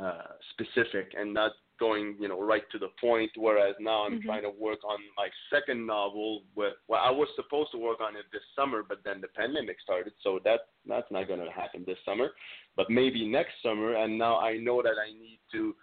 [0.00, 3.30] uh, specific and not going, you know, right to the point.
[3.36, 4.26] Whereas now I'm mm-hmm.
[4.26, 6.42] trying to work on my second novel.
[6.56, 9.76] With, well, I was supposed to work on it this summer, but then the pandemic
[9.82, 12.30] started, so that that's not going to happen this summer.
[12.76, 13.96] But maybe next summer.
[13.96, 15.74] And now I know that I need to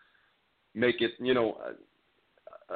[0.73, 1.57] make it, you know,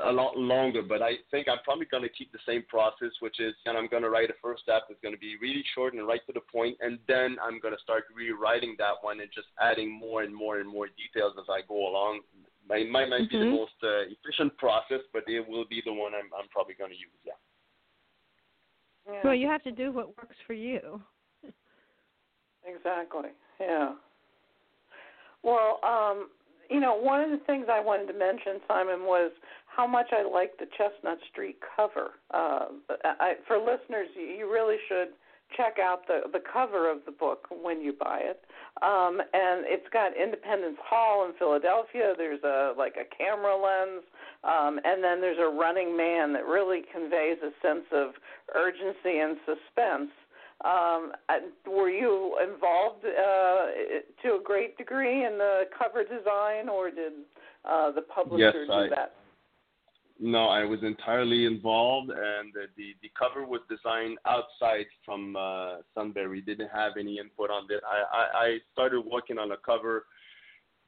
[0.05, 3.39] a lot longer, but I think I'm probably going to keep the same process, which
[3.39, 5.93] is, and I'm going to write a first draft that's going to be really short
[5.95, 9.29] and right to the point, and then I'm going to start rewriting that one and
[9.33, 12.21] just adding more and more and more details as I go along.
[12.69, 13.39] It might not mm-hmm.
[13.39, 16.75] be the most uh, efficient process, but it will be the one I'm, I'm probably
[16.75, 17.09] going to use.
[17.25, 17.33] Yeah.
[19.11, 19.21] yeah.
[19.23, 21.01] Well, you have to do what works for you.
[22.65, 23.29] exactly.
[23.59, 23.93] Yeah.
[25.43, 26.29] Well, um,
[26.69, 29.31] you know, one of the things I wanted to mention, Simon, was
[29.65, 32.11] how much I like the Chestnut Street cover.
[32.31, 32.67] Uh,
[33.03, 35.09] I, for listeners, you really should
[35.55, 38.41] check out the the cover of the book when you buy it.
[38.81, 42.13] Um, and it's got Independence Hall in Philadelphia.
[42.17, 44.03] There's a like a camera lens,
[44.43, 48.11] um, and then there's a running man that really conveys a sense of
[48.55, 50.11] urgency and suspense.
[50.65, 51.13] Um,
[51.65, 53.65] were you involved uh,
[54.23, 57.13] to a great degree in the cover design, or did
[57.63, 59.15] uh, the publisher yes, do I, that?
[60.21, 65.77] No, I was entirely involved, and the the, the cover was designed outside from uh,
[65.95, 66.41] Sunbury.
[66.41, 67.81] Didn't have any input on it.
[67.87, 70.05] I, I, I started working on a cover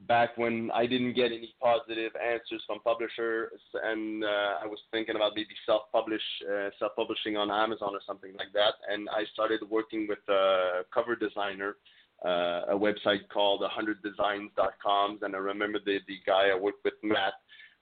[0.07, 5.15] back when I didn't get any positive answers from publishers, and uh, I was thinking
[5.15, 8.73] about maybe self-publish, uh, self-publishing on Amazon or something like that.
[8.89, 11.77] And I started working with a cover designer,
[12.25, 15.19] uh, a website called 100designs.com.
[15.21, 17.33] And I remember the the guy I worked with, Matt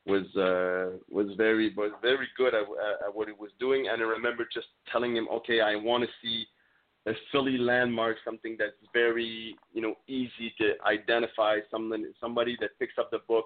[0.06, 4.06] was uh, was very was very good at, at what he was doing, and I
[4.06, 6.46] remember just telling him, okay, I want to see
[7.08, 11.58] a Philly landmark, something that's very you know easy to identify.
[11.72, 13.46] Someone somebody that picks up the book,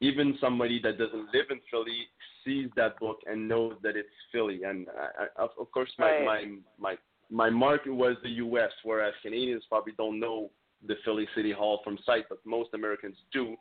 [0.00, 2.06] even somebody that doesn't live in Philly
[2.44, 4.62] sees that book and knows that it's Philly.
[4.64, 6.24] And I, I, of course, my, right.
[6.24, 6.44] my
[6.78, 6.96] my
[7.30, 10.50] my market was the U.S., whereas Canadians probably don't know
[10.86, 13.56] the Philly City Hall from sight, but most Americans do.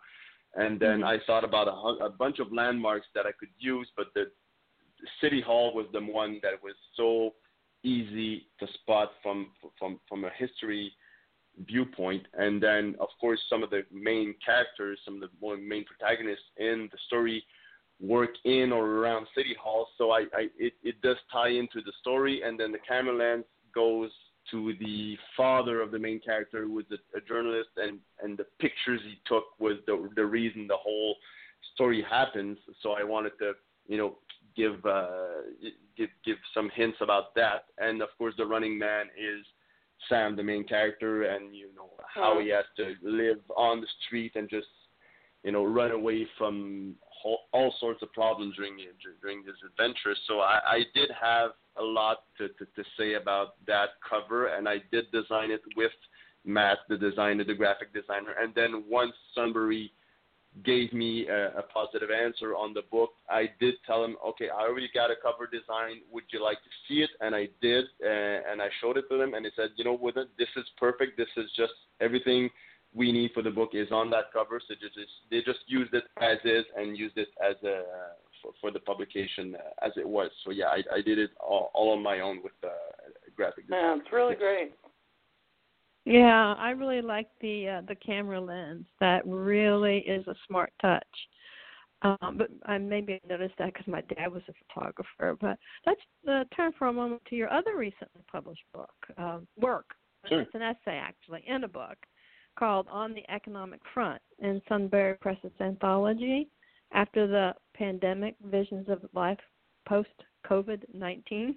[0.56, 1.04] And then mm-hmm.
[1.06, 4.26] I thought about a, a bunch of landmarks that I could use, but the
[5.22, 7.34] City Hall was the one that was so
[7.84, 10.92] easy to spot from from from a history
[11.68, 12.26] viewpoint.
[12.34, 16.46] And then, of course, some of the main characters, some of the more main protagonists
[16.58, 17.44] in the story
[18.02, 19.88] work in or around City Hall.
[19.98, 22.42] So I, I it, it does tie into the story.
[22.44, 24.12] And then the camera lens goes
[24.52, 28.46] to the father of the main character, who was a, a journalist, and and the
[28.60, 31.16] pictures he took was the the reason the whole
[31.74, 32.58] story happens.
[32.82, 33.54] So I wanted to,
[33.88, 34.16] you know,
[34.56, 35.42] give uh,
[35.98, 37.66] give give some hints about that.
[37.78, 39.46] And of course, the running man is
[40.10, 44.34] Sam, the main character, and you know how he has to live on the street
[44.36, 44.68] and just
[45.44, 48.78] you know run away from all, all sorts of problems during
[49.22, 50.16] during this adventure.
[50.28, 54.68] So I, I did have a lot to, to, to say about that cover, and
[54.68, 55.92] I did design it with
[56.46, 58.36] Matt, the designer, the graphic designer.
[58.40, 59.92] And then once Sunbury
[60.64, 64.62] gave me a, a positive answer on the book, I did tell him, okay, I
[64.62, 66.02] already got a cover design.
[66.12, 67.10] Would you like to see it?
[67.20, 69.98] And I did, uh, and I showed it to them, and he said, you know,
[70.00, 71.18] with it, this is perfect.
[71.18, 72.50] This is just everything
[72.94, 74.62] we need for the book is on that cover.
[74.66, 74.96] So just,
[75.30, 77.84] they just used it as is and used it as a
[78.46, 80.30] for, for the publication uh, as it was.
[80.44, 82.70] So yeah, I, I did it all, all on my own with uh,
[83.36, 83.80] graphic design.
[83.82, 84.74] Yeah, it's really great.
[86.06, 88.86] Yeah, I really like the uh, the camera lens.
[89.00, 91.04] That really is a smart touch.
[92.04, 95.36] Um, but I maybe noticed that because my dad was a photographer.
[95.42, 99.96] But let's uh, turn for a moment to your other recently published book, um, work.
[100.28, 100.42] Sure.
[100.42, 101.98] It's an essay actually in a book
[102.60, 106.48] called On the Economic Front in Sunbury Press's anthology
[106.94, 109.40] after the pandemic visions of life
[109.88, 110.10] post
[110.50, 111.56] COVID 19.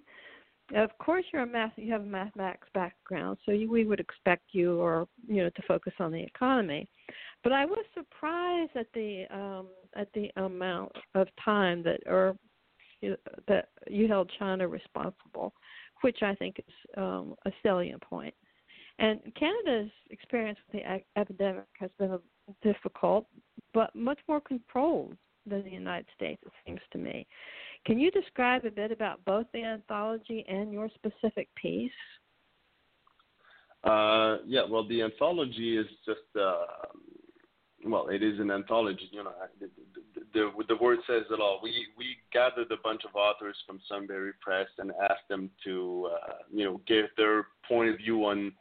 [0.75, 1.73] Of course, you're a math.
[1.77, 5.63] You have a mathematics background, so you, we would expect you, or you know, to
[5.67, 6.87] focus on the economy.
[7.43, 12.37] But I was surprised at the um, at the amount of time that, or
[13.01, 15.55] you that you held China responsible,
[16.03, 18.35] which I think is um, a salient point.
[18.99, 22.19] And Canada's experience with the epidemic has been
[22.63, 23.27] difficult,
[23.75, 27.27] but much more controlled than the United States, it seems to me.
[27.87, 31.91] Can you describe a bit about both the anthology and your specific piece?
[33.85, 36.65] Uh, yeah, well, the anthology is just, uh,
[37.87, 39.09] well, it is an anthology.
[39.13, 39.71] You know, the,
[40.35, 41.61] the, the, word says it all.
[41.63, 46.33] We we gathered a bunch of authors from Sunbury Press and asked them to, uh,
[46.53, 48.53] you know, give their point of view on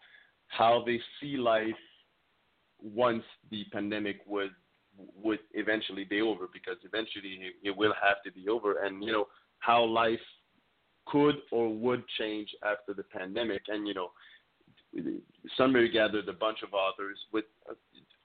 [0.50, 1.66] how they see life
[2.80, 4.52] once the pandemic would
[5.22, 9.28] would eventually be over because eventually it will have to be over and you know
[9.60, 10.20] how life
[11.06, 14.12] could or would change after the pandemic and you know
[15.58, 17.74] Sunbury gathered a bunch of authors with uh,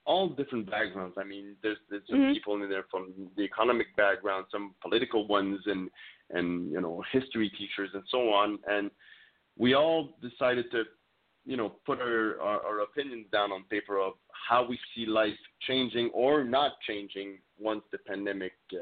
[0.04, 1.16] all different backgrounds.
[1.18, 2.32] I mean, there's there's some mm-hmm.
[2.32, 5.90] people in there from the economic background, some political ones, and
[6.30, 8.58] and you know history teachers and so on.
[8.68, 8.90] And
[9.58, 10.84] we all decided to
[11.44, 14.14] you know, put our, our, our opinions down on paper of
[14.48, 15.30] how we see life
[15.66, 18.78] changing or not changing once the pandemic uh,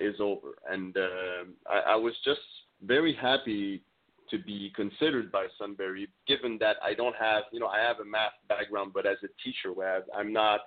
[0.00, 0.54] is over.
[0.70, 2.40] And uh, I, I was just
[2.84, 3.82] very happy
[4.30, 8.04] to be considered by Sunbury, given that I don't have, you know, I have a
[8.04, 10.60] math background, but as a teacher, where I'm not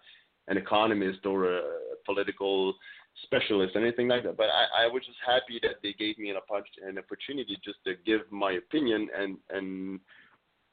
[0.48, 1.62] an economist or a
[2.06, 2.76] political
[3.24, 4.38] specialist, anything like that.
[4.38, 6.38] But I, I was just happy that they gave me an,
[6.88, 10.00] an opportunity just to give my opinion and and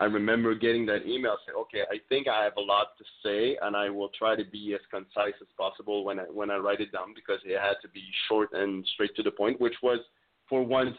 [0.02, 3.56] I remember getting that email saying, "Okay, I think I have a lot to say,
[3.62, 6.80] and I will try to be as concise as possible when I when I write
[6.80, 10.00] it down because it had to be short and straight to the point, which was
[10.48, 10.96] for once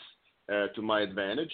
[0.49, 1.51] uh, to my advantage."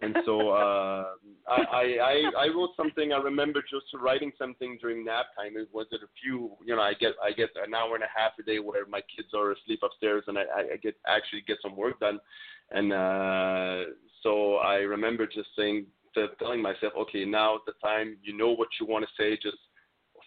[0.00, 1.04] And so uh,
[1.46, 3.12] I, I I wrote something.
[3.12, 5.56] I remember just writing something during nap time.
[5.56, 8.12] It was it a few, you know, I get I get an hour and a
[8.12, 10.44] half a day where my kids are asleep upstairs, and I,
[10.74, 12.18] I get actually get some work done.
[12.72, 13.92] And uh,
[14.24, 15.86] so I remember just saying
[16.18, 19.56] of telling myself, okay, now the time, you know what you want to say, just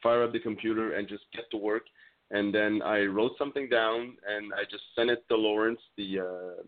[0.01, 1.83] fire up the computer and just get to work.
[2.31, 6.63] And then I wrote something down and I just sent it to Lawrence, the uh,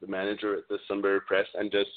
[0.00, 1.90] the manager at the Sunbury Press, and just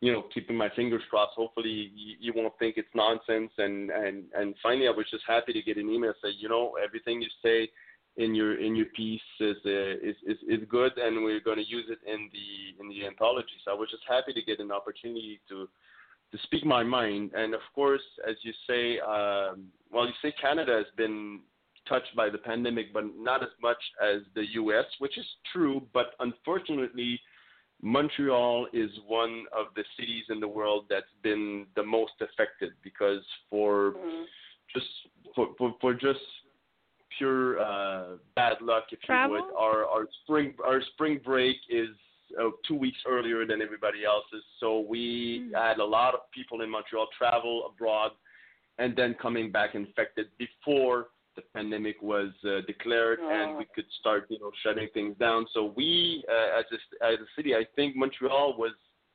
[0.00, 1.36] you know keeping my fingers crossed.
[1.36, 3.52] Hopefully you, you won't think it's nonsense.
[3.58, 6.72] And and and finally, I was just happy to get an email say, you know,
[6.84, 7.68] everything you say
[8.16, 11.68] in your in your piece is uh, is, is is good, and we're going to
[11.68, 13.56] use it in the in the anthology.
[13.64, 15.68] So I was just happy to get an opportunity to
[16.32, 17.30] to speak my mind.
[17.34, 21.40] And of course, as you say, um, well, you say Canada has been
[21.88, 25.82] touched by the pandemic, but not as much as the U.S., which is true.
[25.92, 27.20] But unfortunately,
[27.82, 33.22] Montreal is one of the cities in the world that's been the most affected because
[33.50, 34.22] for mm-hmm.
[34.72, 34.86] just
[35.34, 36.20] for, for, for just
[37.18, 39.36] pure uh, bad luck, if Travel?
[39.36, 41.88] you would, our our spring our spring break is
[42.40, 44.44] uh, two weeks earlier than everybody else's.
[44.60, 45.58] So we mm.
[45.58, 48.12] had a lot of people in Montreal travel abroad
[48.78, 53.30] and then coming back infected before the pandemic was uh, declared oh.
[53.30, 55.46] and we could start, you know, shutting things down.
[55.54, 58.72] So we, uh, as a, as a city, I think Montreal was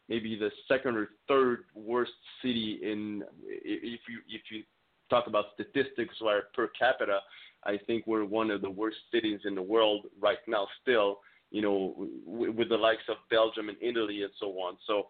[0.09, 2.11] maybe the second or third worst
[2.41, 4.63] city in if you if you
[5.09, 7.19] talk about statistics or per capita.
[7.65, 11.19] I think we're one of the worst cities in the world right now still
[11.51, 14.77] you know, w- with the likes of Belgium and Italy and so on.
[14.85, 15.07] So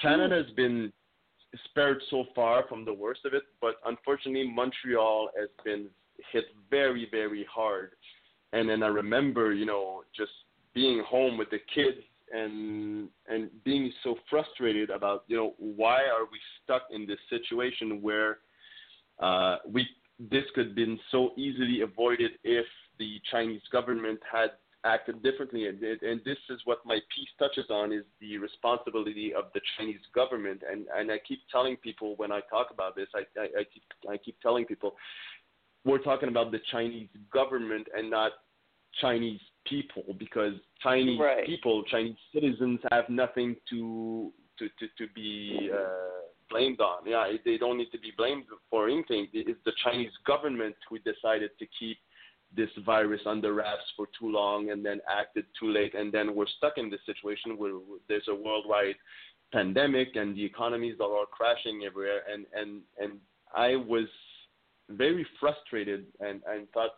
[0.00, 0.92] Canada has been
[1.66, 5.88] spared so far from the worst of it, but unfortunately Montreal has been
[6.32, 7.92] hit very, very hard.
[8.52, 10.32] And then I remember, you know, just
[10.74, 16.24] being home with the kids and and being so frustrated about you know why are
[16.30, 18.38] we stuck in this situation where
[19.20, 19.86] uh, we
[20.30, 22.66] this could have been so easily avoided if
[22.98, 24.50] the Chinese government had
[24.84, 25.66] acted differently.
[25.66, 30.00] And, and this is what my piece touches on is the responsibility of the Chinese
[30.14, 30.62] government.
[30.70, 33.82] And, and I keep telling people when I talk about this, I, I, I, keep,
[34.08, 34.94] I keep telling people
[35.84, 38.32] we're talking about the Chinese government and not
[39.00, 41.46] Chinese people because Chinese right.
[41.46, 46.20] people, Chinese citizens have nothing to to to, to be uh,
[46.50, 47.06] blamed on.
[47.06, 49.28] Yeah, they don't need to be blamed for anything.
[49.32, 51.98] It's the Chinese government who decided to keep
[52.54, 56.46] this virus under wraps for too long and then acted too late, and then we're
[56.58, 57.72] stuck in this situation where
[58.08, 58.96] there's a worldwide
[59.52, 62.22] pandemic and the economies are all crashing everywhere.
[62.32, 63.18] And and and
[63.54, 64.08] I was
[64.88, 66.90] very frustrated and and thought,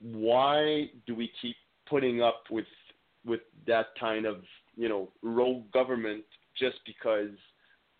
[0.00, 1.56] why do we keep
[1.88, 2.66] putting up with
[3.24, 4.42] with that kind of
[4.76, 6.24] you know rogue government
[6.58, 7.30] just because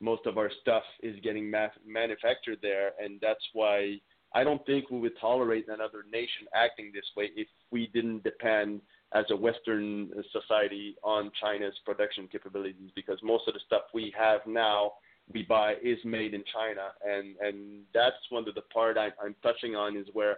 [0.00, 4.00] most of our stuff is getting ma- manufactured there, and that's why
[4.34, 8.80] I don't think we would tolerate another nation acting this way if we didn't depend
[9.14, 14.40] as a Western society on China's production capabilities because most of the stuff we have
[14.46, 14.92] now
[15.32, 16.88] we buy is made in China.
[17.04, 20.36] And and that's one of the part I, I'm touching on is where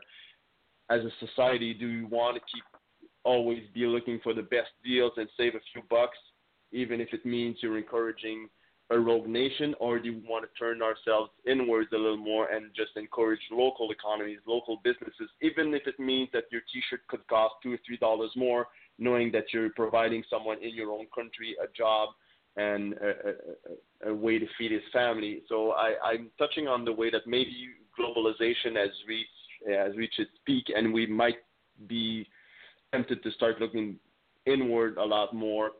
[0.90, 2.64] as a society do we want to keep
[3.24, 6.18] always be looking for the best deals and save a few bucks
[6.72, 8.48] even if it means you're encouraging
[8.90, 12.66] a rogue nation, or do we want to turn ourselves inwards a little more and
[12.76, 17.54] just encourage local economies, local businesses, even if it means that your T-shirt could cost
[17.62, 18.66] two or three dollars more,
[18.98, 22.10] knowing that you're providing someone in your own country a job
[22.56, 25.42] and a, a, a way to feed his family.
[25.48, 27.68] So I, I'm touching on the way that maybe
[27.98, 29.30] globalization has reached
[29.66, 31.38] has reached its peak, and we might
[31.86, 32.28] be
[32.92, 33.96] tempted to start looking
[34.44, 35.70] inward a lot more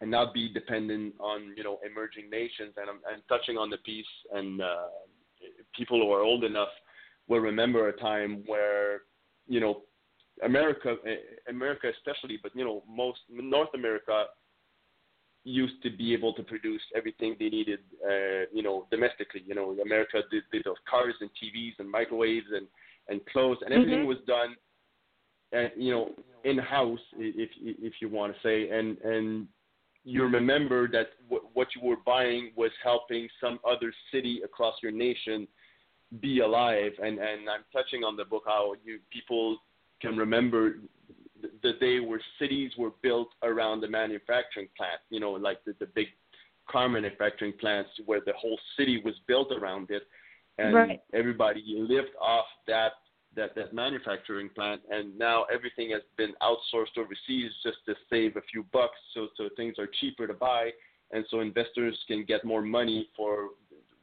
[0.00, 2.74] and not be dependent on you know emerging nations.
[2.76, 4.86] And I'm, I'm touching on the piece, and uh,
[5.74, 6.68] people who are old enough
[7.28, 9.02] will remember a time where
[9.46, 9.82] you know
[10.42, 11.16] America, eh,
[11.48, 14.26] America especially, but you know most North America
[15.44, 19.42] used to be able to produce everything they needed, uh, you know, domestically.
[19.46, 22.66] You know, America did, did those cars and TVs and microwaves and
[23.08, 24.08] and clothes, and everything mm-hmm.
[24.08, 24.56] was done,
[25.54, 26.10] uh, you know,
[26.44, 29.46] in house, if if you want to say, and and
[30.04, 34.92] you remember that w- what you were buying was helping some other city across your
[34.92, 35.48] nation
[36.20, 36.92] be alive.
[37.02, 39.58] And, and I'm touching on the book how you people
[40.00, 40.76] can remember
[41.40, 45.74] the, the day where cities were built around the manufacturing plant, you know, like the,
[45.80, 46.08] the big
[46.70, 50.02] car manufacturing plants where the whole city was built around it.
[50.58, 51.00] And right.
[51.12, 52.92] everybody lived off that
[53.36, 58.42] that, that manufacturing plant, and now everything has been outsourced overseas just to save a
[58.50, 58.96] few bucks.
[59.14, 60.70] So so things are cheaper to buy,
[61.12, 63.48] and so investors can get more money for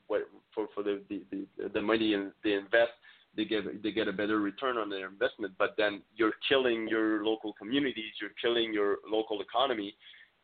[0.08, 0.22] what
[0.54, 2.92] for for the the, the, the money and they invest.
[3.36, 7.24] They get they get a better return on their investment, but then you're killing your
[7.24, 8.14] local communities.
[8.20, 9.94] You're killing your local economy,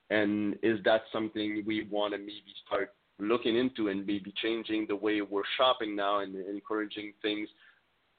[0.10, 4.96] and is that something we want to maybe start looking into and maybe changing the
[4.96, 7.50] way we're shopping now and encouraging things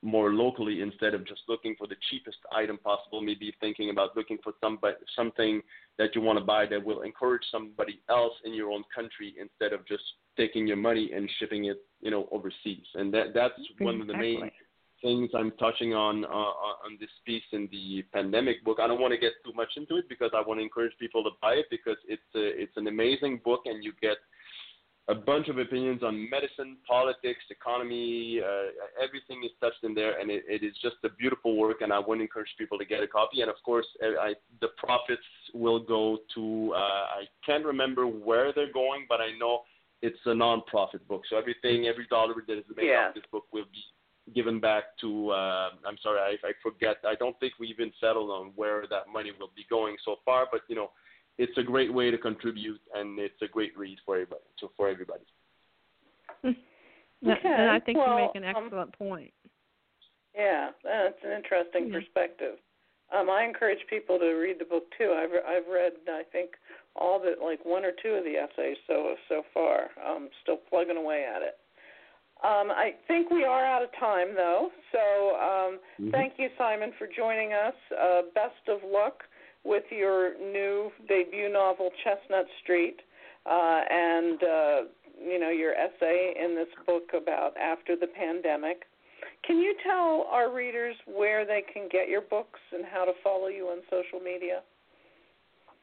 [0.03, 3.21] more locally instead of just looking for the cheapest item possible.
[3.21, 5.61] Maybe thinking about looking for somebody, something
[5.99, 9.73] that you want to buy that will encourage somebody else in your own country instead
[9.73, 10.05] of just
[10.37, 12.87] taking your money and shipping it, you know, overseas.
[12.95, 13.87] And that that's exactly.
[13.87, 14.51] one of the main
[15.03, 18.79] things I'm touching on uh, on this piece in the pandemic book.
[18.81, 21.23] I don't want to get too much into it because I want to encourage people
[21.25, 24.17] to buy it because it's a, it's an amazing book and you get
[25.09, 28.41] a bunch of opinions on medicine, politics, economy.
[28.45, 31.79] Uh, everything is touched in there, and it, it is just a beautiful work.
[31.81, 33.41] And I would encourage people to get a copy.
[33.41, 35.23] And of course, uh, I, the profits
[35.55, 39.61] will go to uh, I can't remember where they're going, but I know
[40.03, 41.23] it's a non-profit book.
[41.31, 43.09] So everything, every dollar that is made yeah.
[43.09, 45.31] off this book will be given back to.
[45.31, 46.99] Uh, I'm sorry, I, I forget.
[47.07, 50.47] I don't think we even settled on where that money will be going so far,
[50.53, 50.91] but you know
[51.39, 54.43] it's a great way to contribute, and it's a great read for everybody.
[54.59, 55.25] So for everybody.
[56.45, 56.55] Okay.
[57.45, 59.33] And I think well, you make an um, excellent um, point.
[60.37, 61.99] Yeah, that's an interesting yeah.
[61.99, 62.55] perspective.
[63.13, 65.17] Um, I encourage people to read the book too.
[65.17, 66.51] I've I've read I think
[66.95, 69.89] all but like one or two of the essays so so far.
[70.05, 71.57] I'm still plugging away at it.
[72.45, 74.69] Um, I think we are out of time though.
[74.93, 76.11] So um, mm-hmm.
[76.11, 77.75] thank you, Simon, for joining us.
[77.91, 79.25] Uh, best of luck
[79.69, 82.97] with your new debut novel, Chestnut Street,
[83.45, 84.81] uh, and uh,
[85.23, 88.85] you know your essay in this book about after the pandemic.
[89.47, 93.49] Can you tell our readers where they can get your books and how to follow
[93.49, 94.63] you on social media?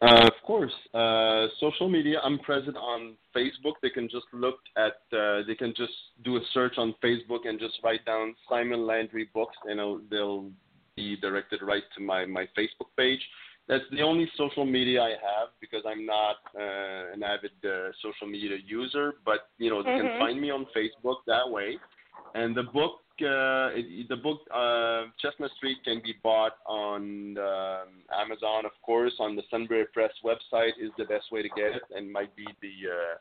[0.01, 0.73] Uh, of course.
[0.93, 2.19] Uh, social media.
[2.23, 3.73] I'm present on Facebook.
[3.81, 5.17] They can just look at.
[5.17, 9.29] Uh, they can just do a search on Facebook and just write down Simon Landry
[9.33, 10.49] books, and it'll, they'll
[10.95, 13.21] be directed right to my my Facebook page.
[13.67, 18.27] That's the only social media I have because I'm not uh, an avid uh, social
[18.27, 19.15] media user.
[19.25, 20.07] But you know, mm-hmm.
[20.07, 21.77] can find me on Facebook that way.
[22.35, 27.87] And the book uh, it, the book uh, Chestnut Street can be bought on um,
[28.13, 29.13] Amazon, of course.
[29.19, 32.45] On the Sunbury Press website is the best way to get it, and might be
[32.61, 33.15] the uh,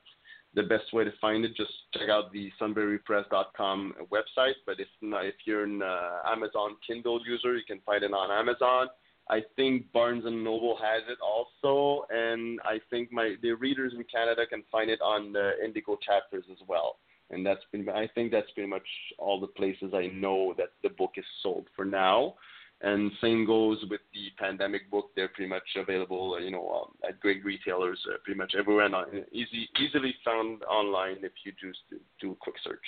[0.55, 1.55] the best way to find it.
[1.57, 4.55] Just check out the sunburypress.com website.
[4.67, 8.31] But if not, if you're an uh, Amazon Kindle user, you can find it on
[8.31, 8.89] Amazon.
[9.31, 14.05] I think Barnes and Noble has it also, and I think my the readers in
[14.05, 16.97] Canada can find it on the Indigo chapters as well
[17.31, 18.87] and that's been I think that's pretty much
[19.19, 22.35] all the places I know that the book is sold for now.
[22.81, 27.21] And same goes with the pandemic book; they're pretty much available, you know, um, at
[27.21, 31.81] great retailers, uh, pretty much everywhere, and uh, easy easily found online if you just
[32.21, 32.85] do a quick search.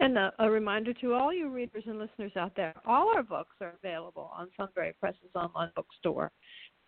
[0.00, 3.54] And a, a, reminder to all you readers and listeners out there: all our books
[3.60, 6.32] are available on Sunbury Press's online bookstore,